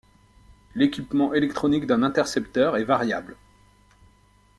[0.73, 3.37] L'équipement électronique d'un intercepteur est variable.